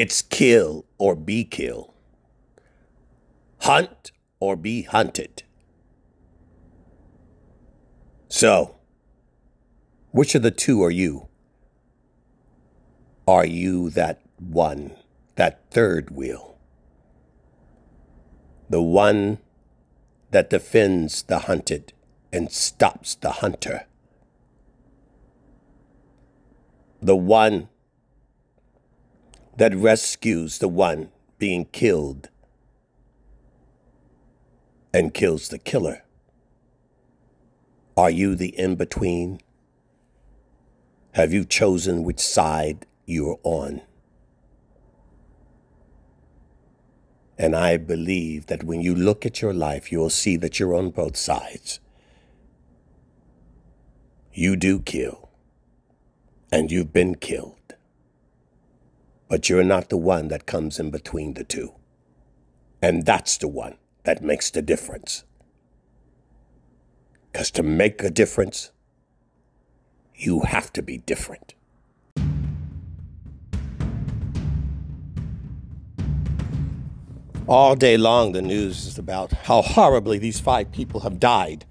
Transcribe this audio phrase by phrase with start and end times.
[0.00, 1.92] It's kill or be killed,
[3.62, 5.42] hunt or be hunted.
[8.28, 8.76] So,
[10.12, 11.26] which of the two are you?
[13.26, 14.92] Are you that one,
[15.34, 16.56] that third wheel?
[18.70, 19.38] The one
[20.30, 21.92] that defends the hunted
[22.32, 23.86] and stops the hunter?
[27.02, 27.68] The one
[29.58, 32.28] that rescues the one being killed
[34.94, 36.04] and kills the killer?
[37.96, 39.40] Are you the in between?
[41.14, 43.82] Have you chosen which side you're on?
[47.36, 50.90] And I believe that when you look at your life, you'll see that you're on
[50.90, 51.80] both sides.
[54.32, 55.30] You do kill,
[56.52, 57.57] and you've been killed,
[59.28, 61.74] but you're not the one that comes in between the two.
[62.80, 65.24] And that's the one that makes the difference.
[67.30, 68.70] Because to make a difference,
[70.14, 71.54] you have to be different.
[77.46, 81.64] All day long, the news is about how horribly these five people have died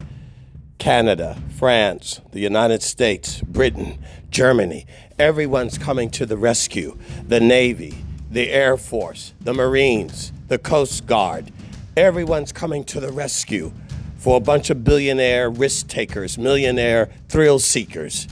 [0.80, 4.00] Canada, France, the United States, Britain,
[4.30, 4.86] Germany.
[5.20, 6.96] Everyone's coming to the rescue.
[7.28, 11.52] The Navy, the Air Force, the Marines, the Coast Guard.
[11.96, 13.72] Everyone's coming to the rescue
[14.18, 18.28] for a bunch of billionaire risk takers, millionaire thrill seekers.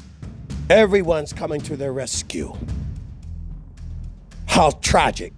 [0.69, 2.55] Everyone's coming to their rescue.
[4.45, 5.33] How tragic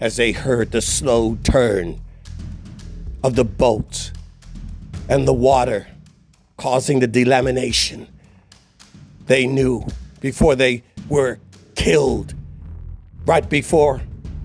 [0.00, 2.00] as they heard the slow turn
[3.22, 4.12] of the boats
[5.08, 5.88] and the water
[6.56, 8.08] causing the delamination.
[9.26, 9.86] They knew
[10.26, 11.38] before they were
[11.76, 12.34] killed,
[13.26, 14.02] right before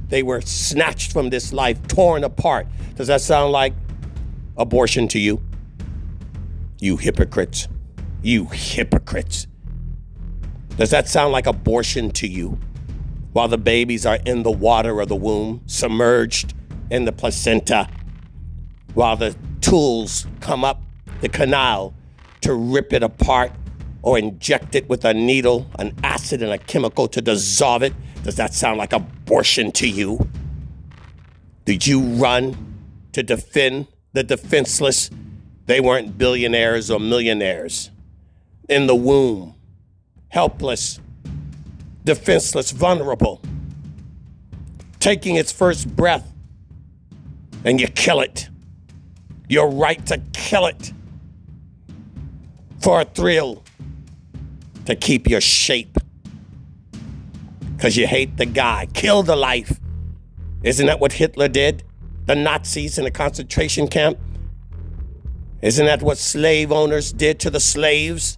[0.10, 2.68] they were snatched from this life, torn apart.
[2.96, 3.74] Does that sound like
[4.58, 5.42] abortion to you?
[6.80, 7.68] You hypocrites.
[8.22, 9.48] You hypocrites.
[10.78, 12.60] Does that sound like abortion to you?
[13.34, 16.54] While the babies are in the water of the womb, submerged
[16.92, 17.90] in the placenta,
[18.94, 20.84] while the tools come up
[21.22, 21.96] the canal
[22.42, 23.52] to rip it apart
[24.04, 27.94] or inject it with a needle, an acid, and a chemical to dissolve it.
[28.24, 30.28] Does that sound like abortion to you?
[31.66, 32.56] Did you run
[33.14, 35.10] to defend the defenseless?
[35.68, 37.92] They weren't billionaires or millionaires.
[38.68, 39.56] In the womb,
[40.30, 41.00] helpless,
[42.04, 43.42] defenseless, vulnerable,
[45.00, 46.28] taking its first breath,
[47.64, 48.50] and you kill it.
[49.48, 50.94] Your right to kill it
[52.80, 53.64] for a thrill
[54.92, 55.98] to keep your shape
[57.76, 58.88] because you hate the guy.
[58.94, 59.80] Kill the life.
[60.64, 61.84] Isn't that what Hitler did?
[62.26, 64.20] The Nazis in the concentration camp?
[65.62, 68.38] Isn't that what slave owners did to the slaves?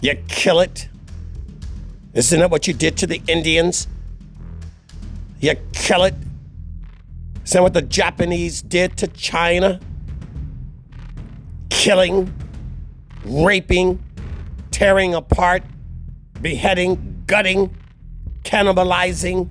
[0.00, 0.88] You kill it.
[2.12, 3.88] Isn't that what you did to the Indians?
[5.40, 6.14] You kill it.
[7.44, 9.80] Isn't that what the Japanese did to China?
[11.70, 12.32] Killing
[13.24, 14.02] raping,
[14.74, 15.62] tearing apart,
[16.42, 17.72] beheading, gutting,
[18.42, 19.48] cannibalizing?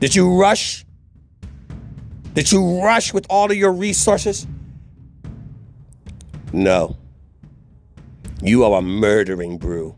[0.00, 0.84] Did you rush?
[2.32, 4.48] Did you rush with all of your resources?
[6.52, 6.96] No.
[8.42, 9.94] You are a murdering brew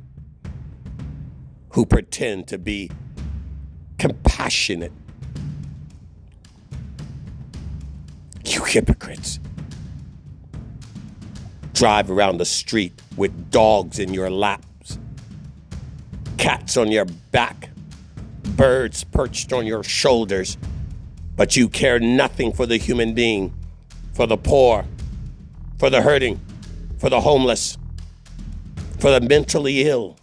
[1.70, 2.90] who pretend to be
[3.96, 4.92] compassionate.
[8.44, 9.40] You hypocrites
[11.76, 14.98] drive around the street with dogs in your laps,
[16.38, 17.68] cats on your back,
[18.56, 20.56] birds perched on your shoulders,
[21.36, 23.52] but you care nothing for the human being,
[24.14, 24.86] for the poor,
[25.78, 26.40] for the hurting,
[26.98, 27.76] for the homeless,
[28.98, 30.16] for the mentally ill.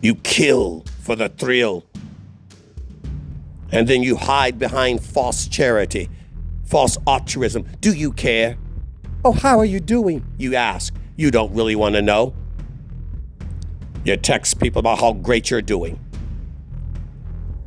[0.00, 1.84] You kill for the thrill.
[3.70, 6.08] And then you hide behind false charity,
[6.64, 7.68] false altruism.
[7.80, 8.56] Do you care?
[9.22, 10.24] Oh, how are you doing?
[10.38, 10.94] You ask.
[11.16, 12.34] You don't really want to know.
[14.02, 16.00] You text people about how great you're doing.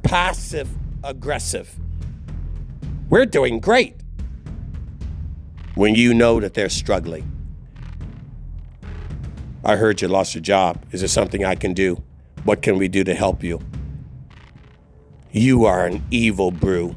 [0.01, 0.67] Passive
[1.03, 1.75] aggressive.
[3.07, 3.95] We're doing great.
[5.75, 7.29] When you know that they're struggling.
[9.63, 10.83] I heard you lost your job.
[10.91, 12.01] Is there something I can do?
[12.45, 13.59] What can we do to help you?
[15.31, 16.95] You are an evil brew.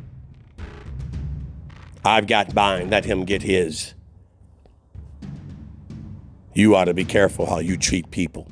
[2.05, 2.89] I've got mine.
[2.89, 3.96] Let him get his
[6.57, 8.49] you ought to be careful how you treat people.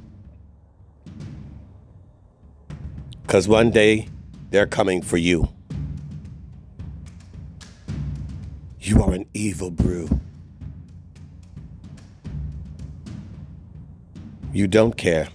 [3.23, 4.09] Because one day
[4.51, 5.49] they're coming for you.
[8.79, 10.21] You are an evil brew.
[14.53, 15.29] You don't care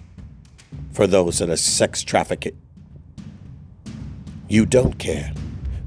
[0.92, 2.54] for those that are sex trafficked.
[4.48, 5.34] You don't care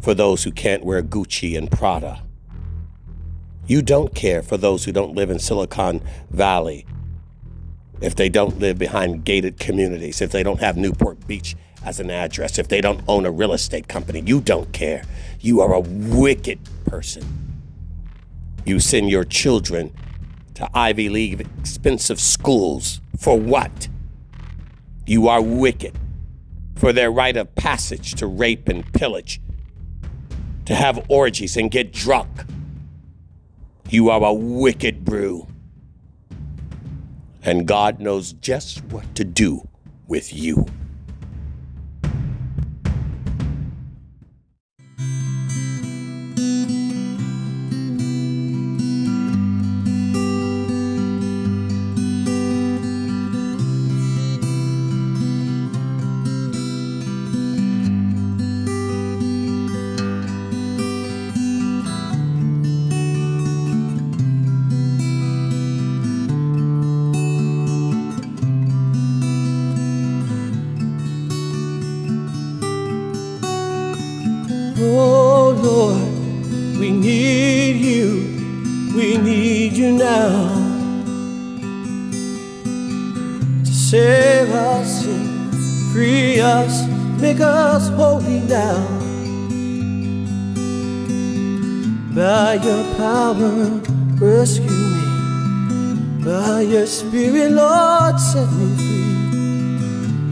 [0.02, 2.23] for those who can't wear Gucci and Prada.
[3.66, 6.86] You don't care for those who don't live in Silicon Valley,
[8.02, 11.56] if they don't live behind gated communities, if they don't have Newport Beach
[11.86, 14.22] as an address, if they don't own a real estate company.
[14.26, 15.04] You don't care.
[15.40, 17.24] You are a wicked person.
[18.66, 19.94] You send your children
[20.56, 23.88] to Ivy League expensive schools for what?
[25.06, 25.98] You are wicked
[26.76, 29.42] for their rite of passage to rape and pillage,
[30.66, 32.30] to have orgies and get drunk.
[33.94, 35.46] You are a wicked brew.
[37.44, 39.68] And God knows just what to do
[40.08, 40.66] with you.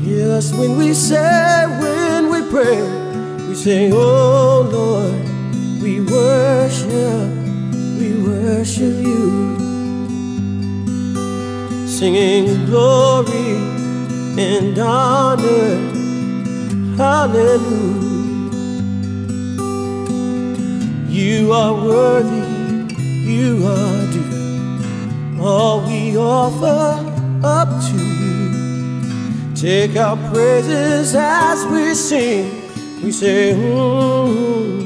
[0.03, 2.81] Hear us when we say, when we pray.
[3.47, 5.13] We say, Oh Lord,
[5.79, 7.29] we worship,
[7.99, 9.59] we worship you.
[11.87, 13.57] Singing glory
[14.41, 15.77] and honor,
[16.97, 18.01] hallelujah.
[21.07, 25.43] You are worthy, you are due.
[25.43, 27.05] All we offer
[27.43, 28.10] up to.
[29.61, 32.49] Take our praises as we sing.
[33.03, 34.80] We say, mm,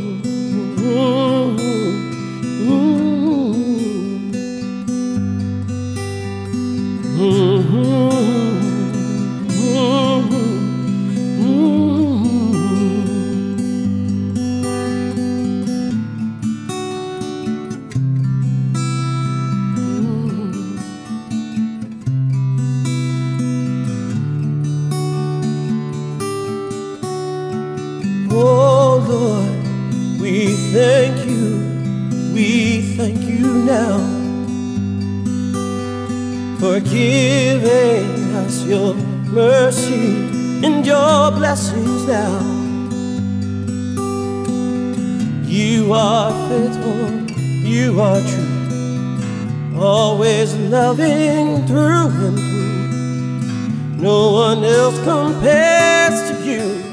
[50.97, 54.01] loving through and through.
[54.01, 56.83] No one else compares to you.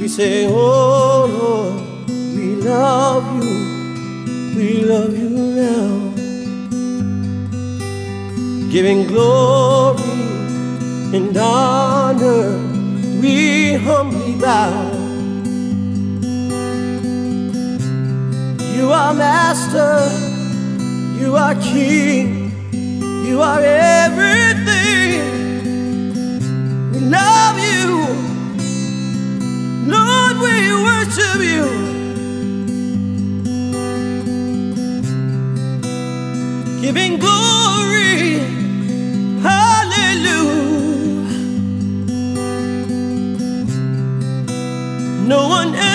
[0.00, 6.10] We say, Oh Lord, we love you, we love you now.
[8.72, 10.02] Giving glory
[11.16, 12.58] and honor,
[13.20, 14.90] we humbly bow.
[18.74, 20.10] You are Master,
[21.20, 22.43] you are King,
[23.24, 25.22] you are everything.
[26.92, 27.86] We love you.
[29.86, 30.54] Lord, we
[30.86, 31.66] worship you.
[36.82, 38.40] Giving glory,
[39.42, 40.84] hallelujah.
[45.26, 45.93] No one else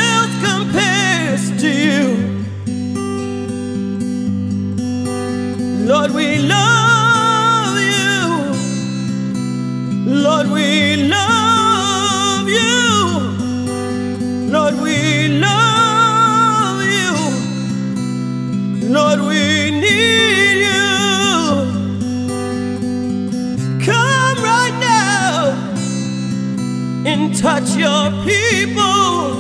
[27.39, 29.31] touch your people.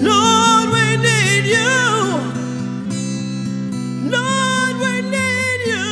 [0.00, 1.74] Lord, we need you.
[4.10, 5.84] Lord, we need you.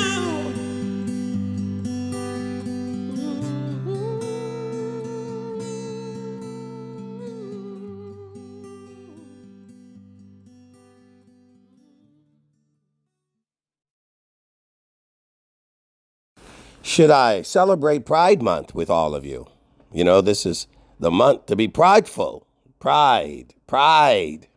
[16.83, 19.47] Should I celebrate Pride Month with all of you?
[19.93, 20.67] You know, this is
[20.99, 22.47] the month to be prideful.
[22.79, 24.49] Pride, pride.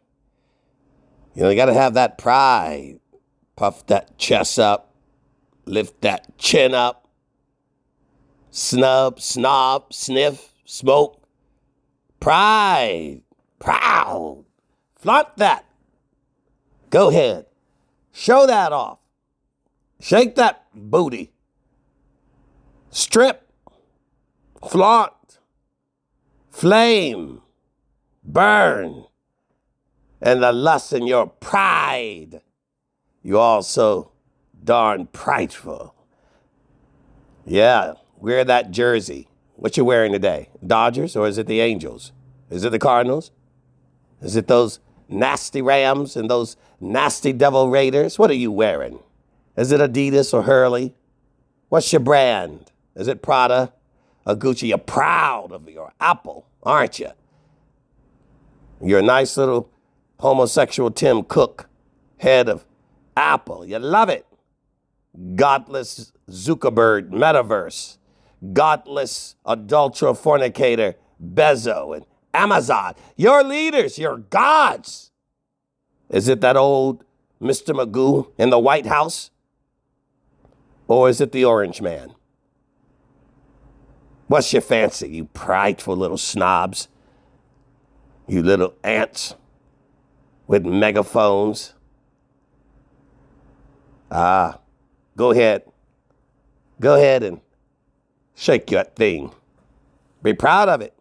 [1.34, 3.00] You know, you got to have that pride.
[3.56, 4.96] Puff that chest up,
[5.66, 7.08] lift that chin up,
[8.50, 11.22] snub, snob, sniff, smoke.
[12.20, 13.22] Pride,
[13.60, 14.46] proud.
[14.96, 15.66] Flaunt that.
[16.90, 17.46] Go ahead.
[18.12, 19.00] Show that off.
[20.00, 21.32] Shake that booty.
[22.90, 23.50] Strip.
[24.68, 25.14] Flaunt.
[26.54, 27.42] Flame.
[28.24, 29.06] Burn.
[30.22, 32.42] And the lust in your pride.
[33.24, 34.12] You also
[34.64, 35.96] darn prideful.
[37.46, 39.28] Yeah, wear that jersey.
[39.56, 40.50] What you wearing today?
[40.66, 42.12] Dodgers or is it the Angels?
[42.50, 43.32] Is it the Cardinals?
[44.22, 44.80] Is it those
[45.10, 48.18] nasty Rams and those nasty Devil Raiders?
[48.20, 49.00] What are you wearing?
[49.58, 50.94] Is it Adidas or Hurley?
[51.70, 52.72] What's your brand?
[52.96, 53.74] Is it Prada
[54.26, 54.70] or Gucci?
[54.70, 57.10] You're proud of your Apple, aren't you?
[58.82, 59.70] You're a nice little
[60.20, 61.70] homosexual Tim Cook,
[62.18, 62.66] head of
[63.16, 63.66] Apple.
[63.66, 64.26] You love it.
[65.36, 67.98] Godless Zuckerberg, metaverse.
[68.52, 72.96] Godless adulterer, fornicator, Bezos, and Amazon.
[73.16, 75.12] Your leaders, your gods.
[76.10, 77.04] Is it that old
[77.42, 77.74] Mr.
[77.74, 79.32] Magoo in the White House?
[80.88, 82.14] Or is it the orange man?
[84.28, 86.88] What's your fancy, you prideful little snobs?
[88.28, 89.36] You little ants
[90.48, 91.74] with megaphones?
[94.10, 94.60] Ah,
[95.18, 95.64] go ahead.
[96.80, 97.42] Go ahead and
[98.36, 99.32] shake your thing.
[100.22, 100.94] Be proud of it.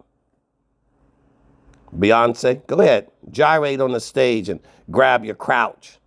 [1.96, 3.10] Beyonce, go ahead.
[3.30, 4.60] Gyrate on the stage and
[4.90, 5.98] grab your crouch.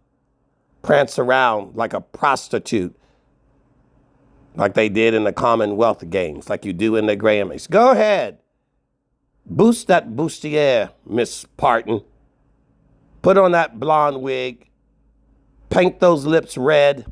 [0.82, 2.96] Prance around like a prostitute,
[4.56, 7.70] like they did in the Commonwealth Games, like you do in the Grammys.
[7.70, 8.40] Go ahead.
[9.46, 12.02] Boost that bustier, Miss Parton.
[13.22, 14.70] Put on that blonde wig.
[15.70, 17.12] Paint those lips red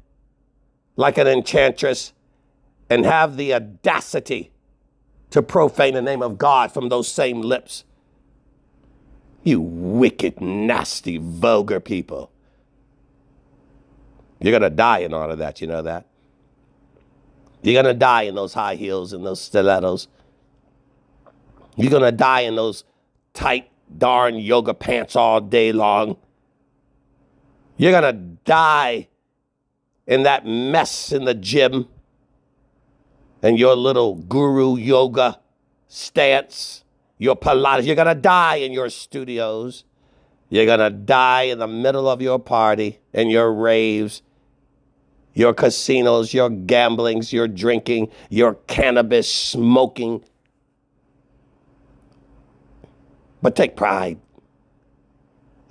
[0.95, 2.13] like an enchantress
[2.89, 4.51] and have the audacity
[5.31, 7.83] to profane the name of God from those same lips.
[9.43, 12.31] You wicked, nasty, vulgar people.
[14.39, 16.05] You're going to die in all of that, you know that?
[17.63, 20.07] You're going to die in those high heels and those stilettos.
[21.75, 22.83] You're going to die in those
[23.33, 26.17] tight, darn yoga pants all day long.
[27.77, 29.07] You're going to die
[30.05, 31.87] in that mess in the gym
[33.41, 35.39] and your little guru yoga
[35.87, 36.83] stance
[37.23, 37.85] your Pilates.
[37.85, 39.85] You're going to die in your studios.
[40.49, 44.21] You're going to die in the middle of your party and your raves,
[45.33, 50.23] your casinos, your gamblings, your drinking, your cannabis smoking.
[53.41, 54.19] But take pride.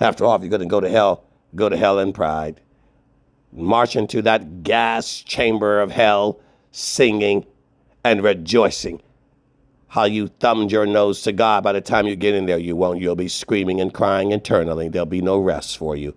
[0.01, 2.61] After all, if you're going to go to hell, go to hell in pride.
[3.53, 6.41] March into that gas chamber of hell
[6.71, 7.47] singing
[8.05, 9.01] and rejoicing
[9.89, 11.63] how you thumbed your nose to God.
[11.63, 13.01] By the time you get in there, you won't.
[13.01, 14.89] You'll be screaming and crying internally.
[14.89, 16.15] There'll be no rest for you.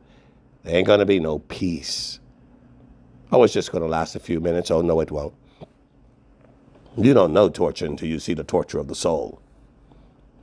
[0.64, 2.20] There ain't going to be no peace.
[3.32, 4.72] Oh, it's just going to last a few minutes.
[4.72, 5.34] Oh, no, it won't.
[6.98, 9.41] You don't know torture until you see the torture of the soul.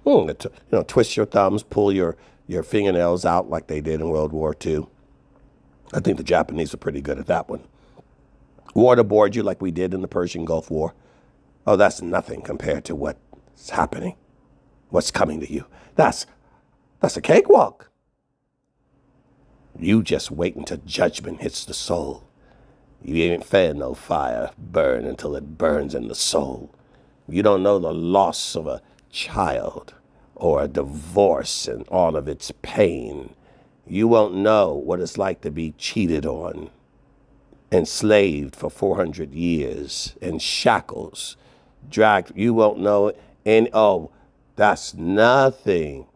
[0.04, 4.08] Hmm, you know, twist your thumbs, pull your, your fingernails out like they did in
[4.08, 4.86] World War II.
[5.94, 7.64] I think the Japanese are pretty good at that one.
[8.74, 10.94] Waterboard you like we did in the Persian Gulf War.
[11.66, 14.16] Oh, that's nothing compared to what's happening,
[14.88, 15.66] what's coming to you.
[15.94, 16.26] That's
[17.00, 17.90] that's a cakewalk.
[19.78, 22.24] You just wait until judgment hits the soul.
[23.04, 26.72] You ain't fed no fire burn until it burns in the soul.
[27.28, 28.80] You don't know the loss of a
[29.10, 29.94] child
[30.36, 33.34] or a divorce and all of its pain.
[33.86, 36.70] You won't know what it's like to be cheated on,
[37.72, 41.36] enslaved for 400 years in shackles
[41.88, 42.32] dragged.
[42.36, 43.12] You won't know.
[43.44, 44.12] And oh,
[44.54, 46.06] that's nothing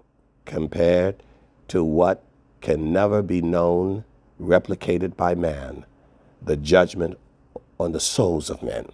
[0.44, 1.22] compared
[1.66, 2.22] to what
[2.60, 4.04] can never be known,
[4.40, 5.84] replicated by man
[6.46, 7.18] the judgment
[7.78, 8.88] on the souls of men.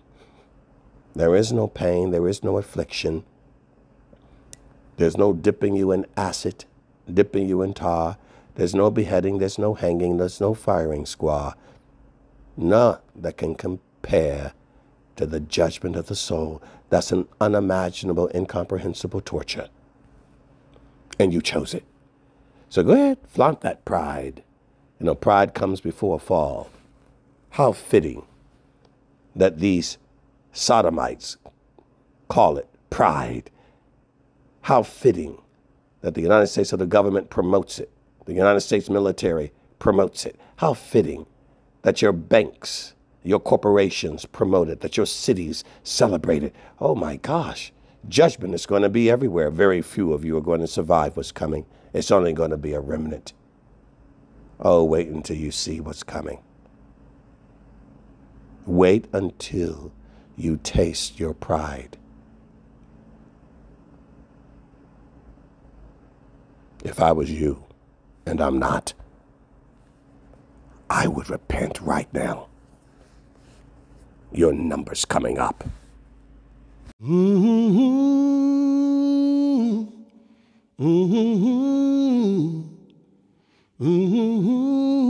[1.14, 3.25] There is no pain, there is no affliction.
[4.97, 6.64] There's no dipping you in acid,
[7.12, 8.16] dipping you in tar.
[8.54, 11.54] There's no beheading, there's no hanging, there's no firing squad.
[12.56, 14.52] None that can compare
[15.16, 16.62] to the judgment of the soul.
[16.88, 19.68] That's an unimaginable, incomprehensible torture.
[21.18, 21.85] And you chose it.
[22.71, 24.42] So go ahead, flaunt that pride.
[24.99, 26.71] You know, pride comes before a fall.
[27.52, 28.25] How fitting
[29.37, 29.99] that these
[30.52, 31.37] sodomites
[32.28, 33.50] call it pride.
[34.62, 35.37] How fitting
[36.00, 37.90] that the United States of the government promotes it.
[38.25, 40.40] The United States military promotes it.
[40.56, 41.26] How fitting
[41.82, 46.54] that your banks, your corporations promote it, that your cities celebrate it.
[46.80, 47.71] Oh my gosh,
[48.09, 49.50] judgment is going to be everywhere.
[49.50, 51.66] Very few of you are going to survive what's coming.
[51.92, 53.35] It's only going to be a remnant.
[54.59, 56.38] Oh, wait until you see what's coming.
[58.66, 59.92] Wait until
[60.37, 61.97] you taste your pride.
[66.85, 67.64] If I was you,
[68.26, 68.92] and I'm not,
[70.88, 72.49] I would repent right now.
[74.33, 75.64] Your number's coming up.
[77.02, 77.62] Mm-hmm.
[80.81, 82.62] Mm-hmm.
[83.81, 85.02] Mm-hmm.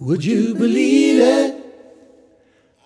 [0.00, 1.56] Would you believe it?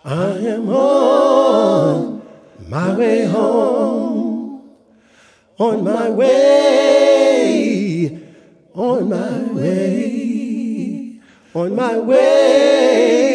[0.05, 2.23] I am on
[2.69, 4.69] my way home,
[5.59, 6.31] on my way,
[8.75, 11.21] on my way,
[11.55, 13.31] on my way,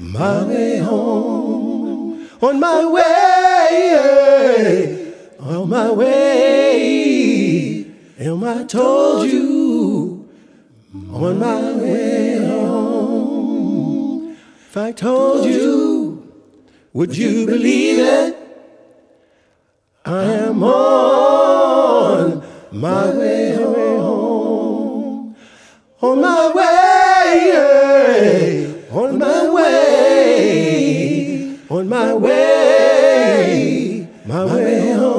[0.00, 3.94] my way home, on my way,
[5.38, 7.86] on my way.
[8.18, 10.28] And I told you
[11.12, 12.41] on my way.
[14.72, 16.32] If I told you,
[16.94, 18.34] would you believe it?
[20.02, 25.36] I am on my way home.
[26.00, 27.52] On my way,
[28.90, 35.12] on my way, on my way, my way home.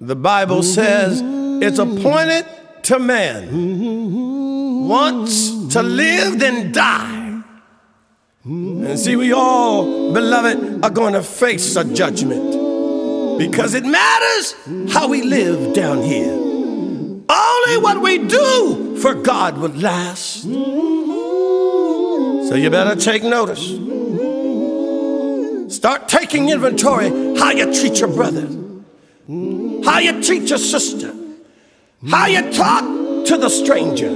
[0.00, 1.20] The Bible says
[1.60, 2.46] it's appointed
[2.84, 7.42] to man once to live, then die.
[8.44, 14.54] And see, we all, beloved, are going to face a judgment because it matters
[14.92, 16.32] how we live down here.
[16.32, 20.42] Only what we do for God will last.
[22.48, 23.64] So you better take notice.
[25.74, 28.46] Start taking inventory how you treat your brother,
[29.84, 31.14] how you treat your sister,
[32.08, 32.84] how you talk
[33.26, 34.12] to the stranger.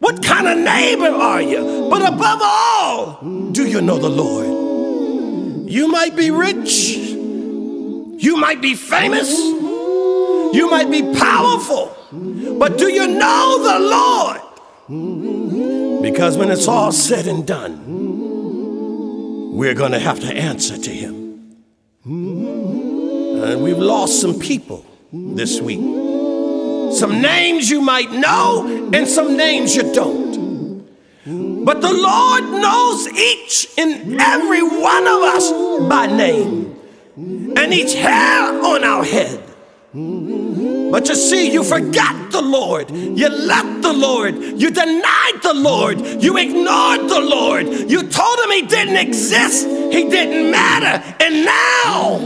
[0.00, 1.88] What kind of neighbor are you?
[1.90, 3.18] But above all,
[3.52, 5.70] do you know the Lord?
[5.70, 11.96] You might be rich, you might be famous, you might be powerful,
[12.58, 14.40] but do you know the Lord?
[16.02, 17.86] Because when it's all said and done,
[19.54, 21.56] we're going to have to answer to Him.
[22.04, 26.09] And we've lost some people this week.
[26.92, 30.30] Some names you might know, and some names you don't.
[31.64, 35.50] But the Lord knows each and every one of us
[35.88, 36.76] by name,
[37.16, 39.42] and each hair on our head.
[39.92, 42.90] But you see, you forgot the Lord.
[42.90, 44.34] You left the Lord.
[44.36, 46.00] You denied the Lord.
[46.00, 47.66] You ignored the Lord.
[47.90, 49.66] You told him he didn't exist.
[49.66, 51.02] He didn't matter.
[51.20, 52.18] And now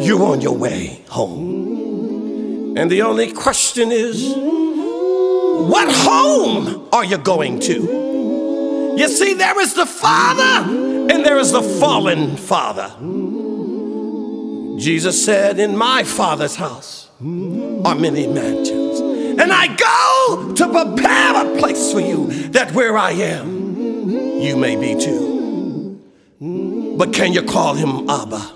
[0.00, 1.71] you're on your way home.
[2.76, 8.94] And the only question is what home are you going to?
[8.96, 10.70] You see, there is the Father
[11.12, 12.90] and there is the fallen Father.
[14.78, 19.00] Jesus said, In my Father's house are many mansions.
[19.38, 24.76] And I go to prepare a place for you that where I am, you may
[24.76, 26.00] be too.
[26.96, 28.52] But can you call him Abba?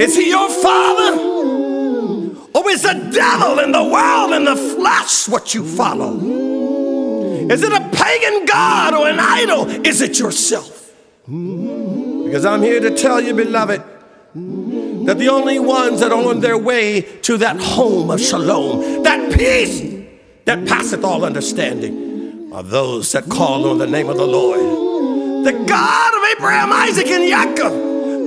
[0.00, 1.61] Is he your father?
[2.72, 6.16] Is the devil in the world in the flesh what you follow?
[7.50, 9.68] Is it a pagan god or an idol?
[9.86, 10.90] Is it yourself?
[11.26, 13.82] Because I'm here to tell you, beloved,
[15.04, 19.36] that the only ones that are on their way to that home of shalom, that
[19.36, 20.06] peace
[20.46, 25.44] that passeth all understanding, are those that call on the name of the Lord.
[25.44, 27.72] The God of Abraham, Isaac, and Jacob,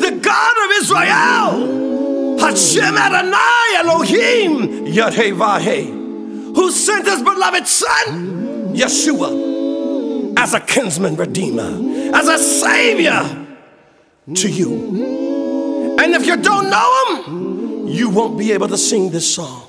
[0.01, 1.84] the God of Israel,
[2.39, 5.81] Hashem Adonai Elohim Yahweh,
[6.53, 11.79] who sent his beloved Son, Yeshua, as a kinsman redeemer,
[12.15, 13.45] as a savior
[14.33, 15.95] to you.
[15.99, 19.67] And if you don't know him, you won't be able to sing this song.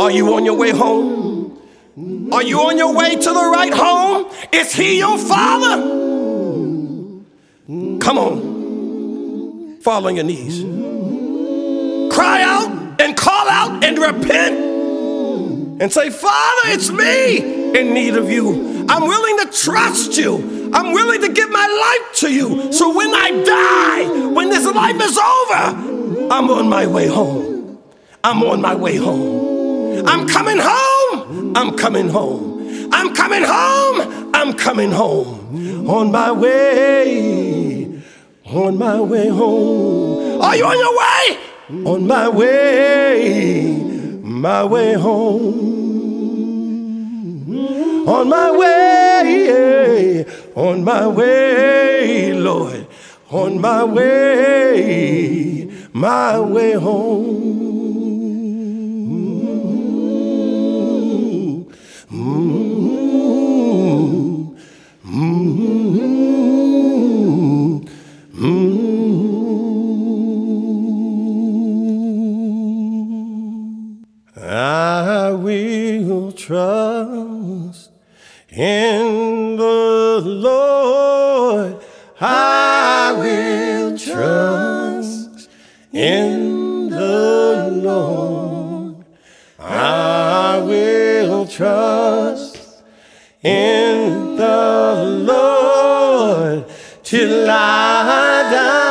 [0.00, 1.58] Are you on your way home?
[2.32, 4.26] Are you on your way to the right home?
[4.52, 5.80] Is he your father?
[8.00, 9.80] Come on.
[9.80, 10.64] Fall on your knees.
[12.14, 14.56] Cry out and call out and repent
[15.82, 18.86] and say, Father, it's me in need of you.
[18.88, 20.70] I'm willing to trust you.
[20.72, 22.72] I'm willing to give my life to you.
[22.72, 27.82] So when I die, when this life is over, I'm on my way home.
[28.22, 30.06] I'm on my way home.
[30.06, 31.52] I'm coming home.
[31.56, 32.90] I'm coming home.
[32.92, 34.30] I'm coming home.
[34.32, 35.88] I'm coming home.
[35.90, 38.00] On my way.
[38.46, 40.40] On my way home.
[40.40, 41.43] Are you on your way?
[41.68, 43.82] On my way.
[44.22, 45.84] My way home
[48.06, 52.86] on my way, on my way, Lord,
[53.30, 57.43] on my way, my way home.
[93.44, 96.64] In the Lord
[97.02, 98.83] till I die.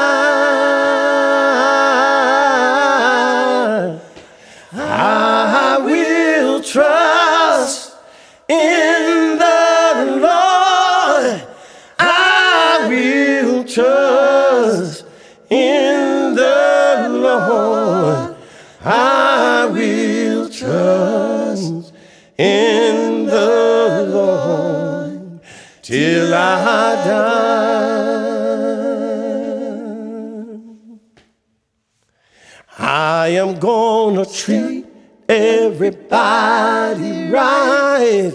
[34.33, 34.85] Treat
[35.29, 38.33] everybody right.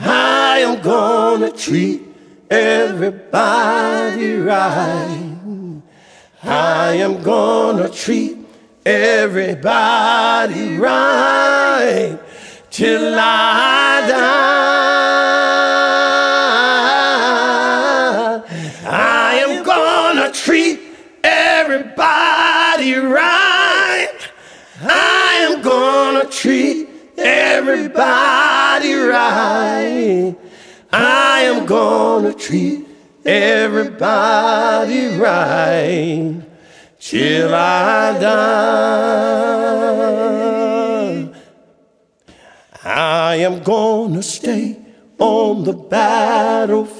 [0.00, 2.00] I am gonna treat
[2.50, 5.82] everybody right.
[6.42, 8.38] I am gonna treat
[8.86, 12.18] everybody right
[12.70, 14.62] till I die.
[18.84, 20.80] I am gonna treat
[21.22, 23.41] everybody right.
[27.32, 30.36] Everybody right.
[30.92, 32.86] I am gonna treat
[33.24, 36.42] everybody right
[37.00, 38.92] till I die.
[42.84, 44.76] I am gonna stay
[45.18, 46.90] on the battlefield.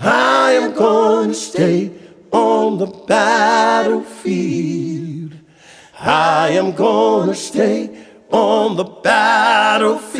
[0.00, 1.92] I am gonna stay
[2.32, 4.52] on the battlefield.
[5.98, 7.91] I am gonna stay
[8.32, 10.12] on the battlefield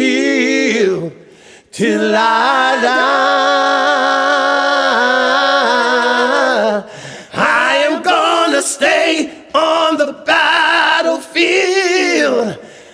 [1.70, 3.32] till I die.
[7.32, 11.38] I am gonna stay on the battlefield.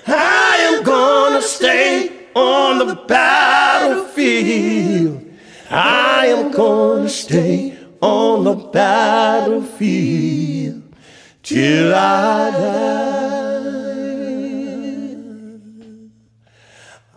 [0.07, 4.05] I am gonna stay on the battlefield.
[5.71, 9.75] I am gonna stay on the battlefield
[11.43, 13.18] till I die.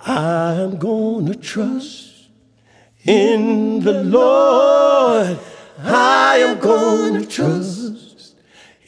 [0.06, 2.28] I'm gonna trust
[3.06, 5.38] in the Lord.
[5.84, 8.34] I am gonna trust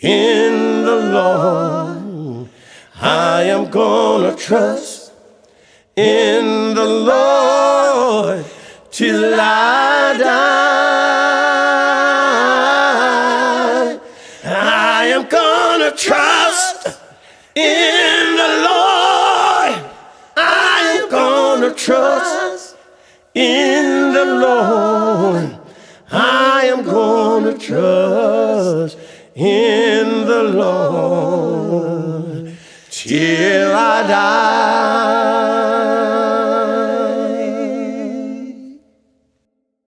[0.02, 2.50] in the Lord.
[3.00, 5.12] I am gonna trust
[5.96, 8.44] in the Lord
[8.90, 10.64] till I die.
[14.46, 16.88] I am gonna trust
[17.56, 18.03] in
[21.84, 22.78] trust
[23.34, 25.60] in the Lord.
[26.10, 28.98] I am gonna trust
[29.36, 31.76] in the Lord
[32.90, 34.53] till I die.